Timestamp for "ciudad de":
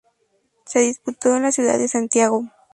1.51-1.87